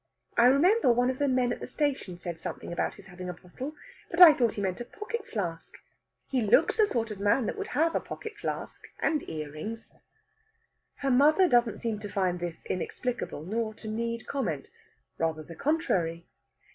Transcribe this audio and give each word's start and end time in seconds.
I 0.35 0.47
remember 0.47 0.91
one 0.91 1.11
of 1.11 1.19
the 1.19 1.27
men 1.27 1.53
at 1.53 1.59
the 1.59 1.67
station 1.67 2.17
said 2.17 2.39
something 2.39 2.73
about 2.73 2.95
his 2.95 3.05
having 3.05 3.29
a 3.29 3.33
bottle, 3.35 3.75
but 4.09 4.19
I 4.19 4.33
thought 4.33 4.55
he 4.55 4.61
meant 4.63 4.81
a 4.81 4.85
pocket 4.85 5.27
flask. 5.27 5.77
He 6.27 6.41
looks 6.41 6.77
the 6.77 6.87
sort 6.87 7.11
of 7.11 7.19
man 7.19 7.45
that 7.45 7.55
would 7.55 7.67
have 7.77 7.93
a 7.93 7.99
pocket 7.99 8.35
flask 8.37 8.87
and 8.99 9.21
earrings." 9.29 9.93
Her 10.95 11.11
mother 11.11 11.47
doesn't 11.47 11.77
seem 11.77 11.99
to 11.99 12.09
find 12.09 12.39
this 12.39 12.65
inexplicable, 12.65 13.43
nor 13.45 13.75
to 13.75 13.87
need 13.87 14.25
comment. 14.25 14.71
Rather 15.19 15.43
the 15.43 15.55
contrary. 15.55 16.25